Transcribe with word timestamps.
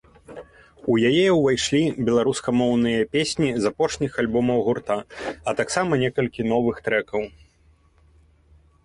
У 0.91 0.93
яе 1.09 1.25
ўвайшлі 1.39 1.81
беларускамоўныя 2.07 3.01
песні 3.13 3.49
з 3.65 3.69
апошніх 3.71 4.17
альбомаў 4.23 4.63
гурта, 4.71 4.97
а 5.51 5.55
таксама 5.61 5.93
некалькі 6.05 6.47
новых 6.53 6.75
трэкаў. 6.89 7.21